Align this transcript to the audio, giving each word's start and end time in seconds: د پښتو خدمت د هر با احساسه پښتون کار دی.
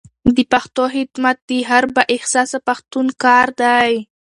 د 0.35 0.37
پښتو 0.51 0.83
خدمت 0.95 1.37
د 1.49 1.51
هر 1.69 1.83
با 1.95 2.03
احساسه 2.15 2.57
پښتون 2.67 3.05
کار 3.23 3.47
دی. 3.61 3.91